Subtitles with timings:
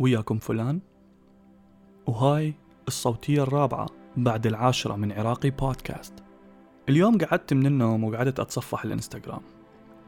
[0.00, 0.80] وياكم فلان.
[2.06, 2.54] وهاي
[2.88, 6.14] الصوتية الرابعة بعد العاشرة من عراقي بودكاست.
[6.88, 9.40] اليوم قعدت من النوم وقعدت أتصفح الإنستغرام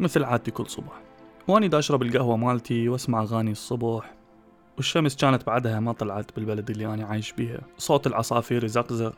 [0.00, 1.02] مثل عادتي كل صبح.
[1.48, 4.14] وأني دا أشرب القهوة مالتي وأسمع أغاني الصبح
[4.76, 7.60] والشمس كانت بعدها ما طلعت بالبلد اللي أنا عايش بيها.
[7.78, 9.14] صوت العصافير يزقزق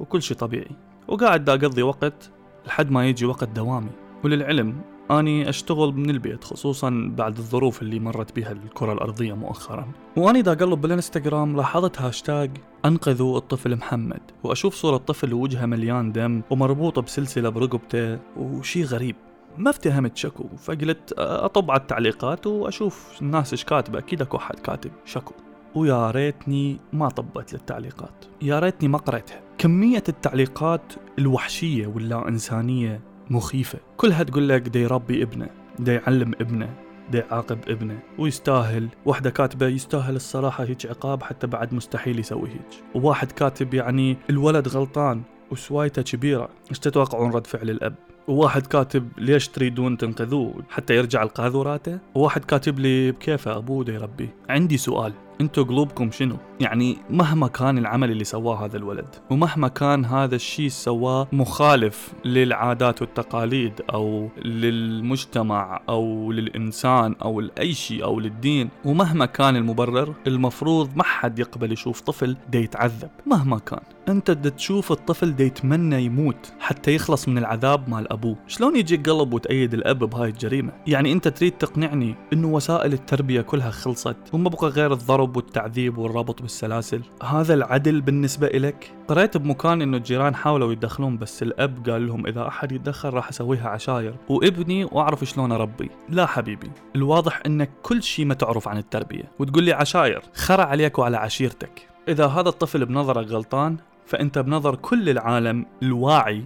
[0.00, 0.76] وكل شي طبيعي.
[1.08, 2.30] وقاعد دا أقضي وقت
[2.66, 3.90] لحد ما يجي وقت دوامي.
[4.24, 4.80] وللعلم
[5.20, 9.88] أني أشتغل من البيت خصوصا بعد الظروف اللي مرت بها الكرة الأرضية مؤخرا.
[10.16, 12.50] وأني دا أقلب بالإنستغرام لاحظت هاشتاج
[12.84, 14.20] أنقذوا الطفل محمد.
[14.44, 19.16] وأشوف صورة طفل وجهه مليان دم ومربوط بسلسلة برقبته وشي غريب.
[19.58, 23.98] ما افتهمت شكو فقلت أطب على التعليقات وأشوف الناس إيش كاتبة.
[23.98, 25.34] أكيد أكو أحد كاتب شكو.
[25.74, 28.24] ويا ريتني ما طبت للتعليقات.
[28.42, 33.78] يا ريتني ما قريتها كمية التعليقات الوحشية واللا إنسانية مخيفة.
[33.96, 36.74] كلها تقول لك دي يربي ابنه دي يعلم ابنه
[37.10, 38.88] دي يعاقب ابنه ويستاهل.
[39.04, 44.68] واحدة كاتبة يستاهل الصراحة هيك عقاب حتى بعد مستحيل يسوي هيك وواحد كاتب يعني الولد
[44.68, 47.94] غلطان وسوايته كبيرة إيش تتوقعون رد فعل الأب.
[48.28, 51.98] وواحد كاتب ليش تريدون تنقذوه؟ حتى يرجع القاذوراته.
[52.14, 55.12] وواحد كاتب لي بكيفه أبوه ده يربي عندي سؤال.
[55.42, 60.68] انتو قلوبكم شنو؟ يعني مهما كان العمل اللي سواه هذا الولد ومهما كان هذا الشيء
[60.68, 69.56] سواه مخالف للعادات والتقاليد أو للمجتمع أو للإنسان أو لأي شيء أو للدين ومهما كان
[69.56, 73.80] المبرر المفروض ما حد يقبل يشوف طفل دا يتعذب مهما كان.
[74.08, 78.36] أنت دا تشوف الطفل دا يتمنى يموت حتى يخلص من العذاب مال أبوه.
[78.46, 83.70] شلون يجيك قلب وتأيد الأب بهاي الجريمة؟ يعني أنت تريد تقنعني إنه وسائل التربية كلها
[83.70, 87.02] خلصت وما بقى غير الضرب والتعذيب والربط بالسلاسل.
[87.22, 92.48] هذا العدل بالنسبة إلك؟ قريت بمكان إنه الجيران حاولوا يتدخلون بس الأب قال لهم إذا
[92.48, 94.14] أحد يتدخل راح أسويها عشاير.
[94.28, 95.90] وابني وأعرف شلون أربي.
[96.08, 99.30] لا حبيبي الواضح إنك كل شيء ما تعرف عن التربية.
[99.38, 101.88] وتقول لي عشاير خرع عليك وعلى عشيرتك.
[102.08, 106.44] إذا هذا الطفل بنظرك غلطان فأنت بنظر كل العالم الواعي.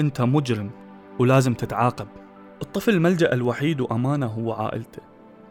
[0.00, 0.70] أنت مجرم
[1.18, 2.06] ولازم تتعاقب.
[2.62, 5.02] الطفل الملجأ الوحيد وأمانة هو عائلته.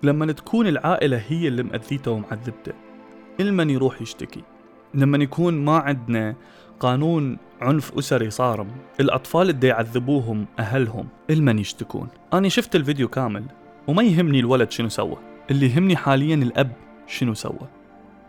[0.03, 2.73] لما تكون العائلة هي اللي مأذيته ومعذبته
[3.39, 4.43] المن يروح يشتكي.
[4.93, 6.35] لما يكون ما عندنا
[6.79, 8.67] قانون عنف أسري صارم
[8.99, 12.07] الأطفال اللي يعذبوهم أهلهم المن يشتكون.
[12.33, 13.43] أنا شفت الفيديو كامل
[13.87, 15.17] وما يهمني الولد شنو سوى.
[15.51, 16.71] اللي يهمني حاليا الأب
[17.07, 17.67] شنو سوى.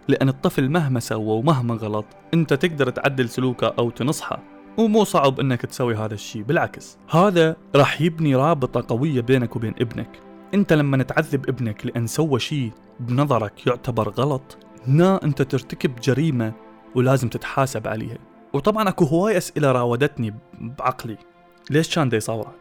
[0.09, 4.43] لأن الطفل مهما سوى ومهما غلط أنت تقدر تعدل سلوكه أو تنصحه.
[4.79, 6.99] ومو صعب إنك تسوي هذا الشيء بالعكس.
[7.11, 10.28] هذا راح يبني رابطة قوية بينك وبين ابنك.
[10.54, 16.53] انت لما تعذب ابنك لأن سوى شيء بنظرك يعتبر غلط هنا انت ترتكب جريمة
[16.94, 18.19] ولازم تتحاسب عليها.
[18.53, 21.16] وطبعا أكو هواي أسئلة راودتني بعقلي.
[21.70, 22.54] ليش كان دا يصوره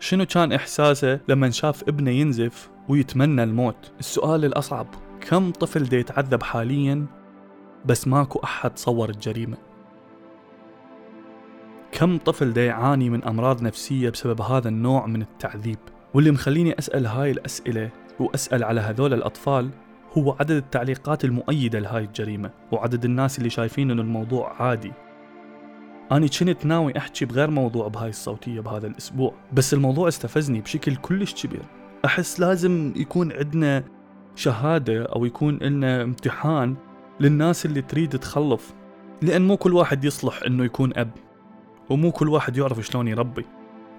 [0.00, 4.86] شنو كان إحساسه لما شاف ابنه ينزف ويتمنى الموت؟ السؤال الأصعب
[5.20, 7.06] كم طفل دا يتعذب حاليا
[7.84, 9.56] بس ماكو أحد صور الجريمة؟
[11.92, 15.78] كم طفل دا يعاني من أمراض نفسية بسبب هذا النوع من التعذيب؟
[16.14, 17.90] واللي مخليني أسأل هاي الأسئلة
[18.20, 19.70] وأسأل على هذول الأطفال
[20.18, 24.92] هو عدد التعليقات المؤيدة لهاي الجريمة وعدد الناس اللي شايفين أن الموضوع عادي.
[26.12, 31.46] أنا كنت ناوي أحكي بغير موضوع بهاي الصوتية بهذا الأسبوع بس الموضوع استفزني بشكل كلش
[31.46, 31.62] كبير.
[32.04, 33.84] أحس لازم يكون عندنا
[34.34, 36.76] شهادة أو يكون لنا امتحان
[37.20, 38.74] للناس اللي تريد تخلف
[39.22, 41.10] لأن مو كل واحد يصلح أنه يكون أب
[41.90, 43.44] ومو كل واحد يعرف شلون يربي.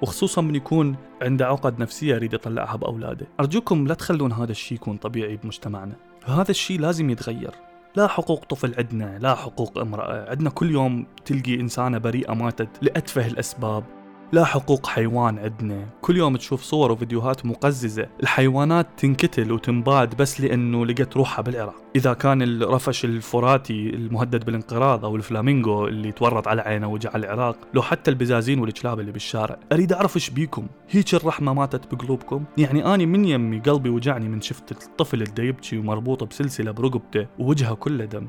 [0.02, 3.28] وخصوصا من يكون عنده عقد نفسية يريد يطلعها بأولاده.
[3.40, 5.96] أرجوكم لا تخلون هذا الشيء يكون طبيعي بمجتمعنا.
[6.26, 7.52] هذا الشيء لازم يتغير.
[7.96, 10.30] لا حقوق طفل عندنا لا حقوق امرأة.
[10.30, 13.84] عندنا كل يوم تلقي إنسانة بريئة ماتت لأتفه الأسباب.
[14.32, 15.88] لا حقوق حيوان عندنا.
[16.02, 18.08] كل يوم تشوف صور وفيديوهات مقززة.
[18.24, 21.76] الحيوانات تنقتل وتنباد بس لأنه لقت روحها بالعراق.
[21.96, 27.82] إذا كان الرفش الفراتي المهدد بالانقراض أو الفلامينغو اللي تورط على عينه وجع العراق لو
[27.82, 29.60] حتى البزازين والكلاب اللي بالشارع.
[29.72, 34.42] أريد أعرف إيش بيكم؟ هيك الرحمة ماتت بقلوبكم؟ يعني أني من يمي قلبي وجعني من
[34.42, 38.28] شفت الطفل اللي يبكي ومربوط بسلسلة برقبته ووجهه كله دم.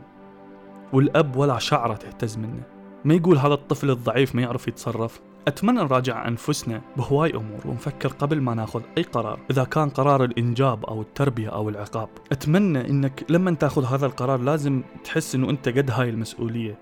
[0.92, 2.62] والأب ولا شعرة تهتز منه.
[3.04, 8.40] ما يقول هذا الطفل الضعيف ما يعرف يتصرف؟ أتمنى نراجع أنفسنا بهواي أمور ونفكر قبل
[8.40, 12.08] ما ناخذ أي قرار إذا كان قرار الإنجاب أو التربية أو العقاب.
[12.32, 16.78] أتمنى أنك لما تاخذ هذا القرار لازم تحس أنه أنت قد هاي المسؤولية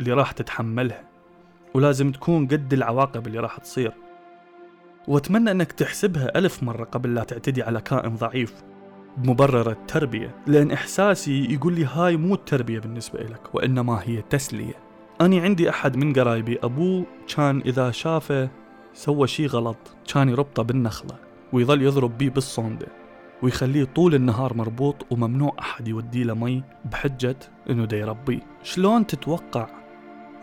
[0.00, 1.04] اللي راح تتحملها
[1.74, 3.92] ولازم تكون قد العواقب اللي راح تصير.
[5.08, 8.54] وأتمنى أنك تحسبها ألف مرة قبل لا تعتدي على كائن ضعيف
[9.16, 14.91] بمبرر التربية لأن إحساسي يقول لي هاي مو التربية بالنسبة لك وإنما هي تسلية.
[15.24, 18.50] أني عندي أحد من قرايبي أبوه كان إذا شافه
[18.94, 21.14] سوى شي غلط كان يربطه بالنخلة
[21.52, 22.86] ويظل يضرب بيه بالصوندة
[23.42, 27.36] ويخليه طول النهار مربوط وممنوع أحد يوديه له مي بحجة
[27.70, 28.40] إنه دا يربيه.
[28.62, 29.68] شلون تتوقع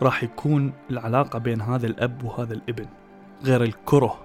[0.02, 2.86] راح يكون العلاقة بين هذا الأب وهذا الابن؟
[3.44, 4.18] غير الكره.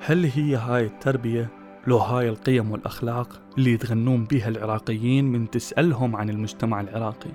[0.00, 1.48] هل هي هاي التربية
[1.86, 7.30] لو هاي القيم والأخلاق اللي يتغنون بها العراقيين من تسألهم عن المجتمع العراقي؟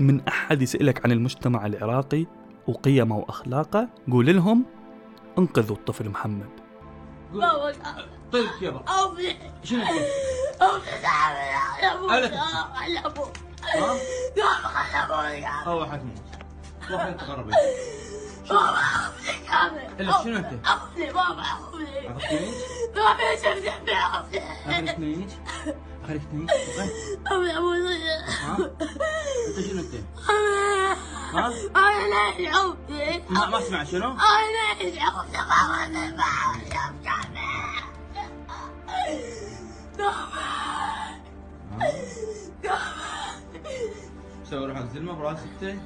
[0.00, 2.26] من أحد يسألك عن المجتمع العراقي
[2.66, 4.64] وقيمه وأخلاقه قول لهم
[5.38, 6.48] انقذوا الطفل محمد
[7.32, 7.72] بابا
[8.32, 8.82] طيب يابا
[9.64, 10.00] شنو اسمه؟
[10.62, 11.36] أوفي تعال
[11.82, 12.32] يا أبو ألف.
[12.32, 13.94] يا أبو ها؟
[14.36, 14.44] يا
[15.04, 17.50] أبو يا أبو أول واحد موت واحد تقرب
[18.50, 18.76] بابا
[20.22, 21.42] شنو؟ أوفي بابا
[22.96, 25.26] عرفتني؟ بابا شفت أوفي عرفتني؟
[26.08, 26.46] عرفتني؟
[27.32, 28.58] أوفي أبو ها؟
[29.48, 29.94] أنت شنو أنت؟
[31.34, 31.52] ها؟
[32.38, 34.16] ليش أوفي ما ما اسمع شنو؟
[35.32, 36.68] بابا أنا ما أعرف
[37.04, 37.46] كامل
[44.50, 45.78] سوي روحك زلمة براس ستة